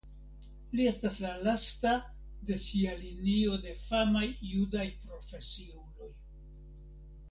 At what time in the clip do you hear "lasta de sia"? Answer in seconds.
1.47-2.97